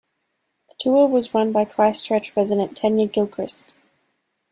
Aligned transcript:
The 0.67 0.75
tour 0.79 1.07
was 1.07 1.31
run 1.35 1.51
by 1.51 1.63
Christchurch 1.63 2.35
resident 2.35 2.75
Tania 2.75 3.05
Gilchrist. 3.05 3.75